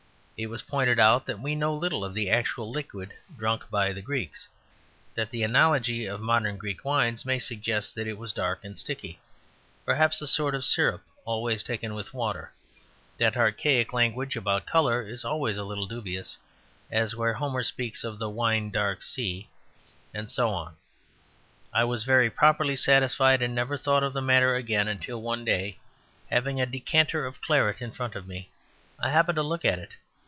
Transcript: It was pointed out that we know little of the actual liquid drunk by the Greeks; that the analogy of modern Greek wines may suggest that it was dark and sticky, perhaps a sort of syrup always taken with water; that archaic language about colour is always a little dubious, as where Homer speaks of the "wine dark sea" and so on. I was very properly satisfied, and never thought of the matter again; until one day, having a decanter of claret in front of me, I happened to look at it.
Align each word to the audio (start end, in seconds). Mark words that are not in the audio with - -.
It 0.37 0.47
was 0.49 0.63
pointed 0.63 0.99
out 0.99 1.27
that 1.27 1.39
we 1.39 1.53
know 1.53 1.71
little 1.71 2.03
of 2.03 2.15
the 2.15 2.31
actual 2.31 2.71
liquid 2.71 3.13
drunk 3.37 3.69
by 3.69 3.93
the 3.93 4.01
Greeks; 4.01 4.49
that 5.13 5.29
the 5.29 5.43
analogy 5.43 6.07
of 6.07 6.19
modern 6.19 6.57
Greek 6.57 6.83
wines 6.83 7.23
may 7.25 7.37
suggest 7.37 7.93
that 7.93 8.07
it 8.07 8.17
was 8.17 8.33
dark 8.33 8.63
and 8.63 8.75
sticky, 8.75 9.19
perhaps 9.85 10.19
a 10.19 10.25
sort 10.27 10.55
of 10.55 10.65
syrup 10.65 11.03
always 11.25 11.63
taken 11.63 11.93
with 11.93 12.11
water; 12.15 12.51
that 13.19 13.37
archaic 13.37 13.93
language 13.93 14.35
about 14.35 14.65
colour 14.65 15.03
is 15.07 15.23
always 15.23 15.57
a 15.59 15.63
little 15.63 15.85
dubious, 15.85 16.37
as 16.89 17.15
where 17.15 17.33
Homer 17.35 17.61
speaks 17.61 18.03
of 18.03 18.17
the 18.17 18.27
"wine 18.27 18.71
dark 18.71 19.03
sea" 19.03 19.47
and 20.11 20.27
so 20.31 20.49
on. 20.49 20.75
I 21.71 21.83
was 21.83 22.03
very 22.03 22.31
properly 22.31 22.75
satisfied, 22.75 23.43
and 23.43 23.53
never 23.53 23.77
thought 23.77 24.01
of 24.01 24.13
the 24.13 24.23
matter 24.23 24.55
again; 24.55 24.87
until 24.87 25.21
one 25.21 25.45
day, 25.45 25.77
having 26.31 26.59
a 26.59 26.65
decanter 26.65 27.27
of 27.27 27.41
claret 27.41 27.79
in 27.79 27.91
front 27.91 28.15
of 28.15 28.25
me, 28.27 28.49
I 28.99 29.11
happened 29.11 29.35
to 29.35 29.43
look 29.43 29.63
at 29.63 29.77
it. 29.77 29.89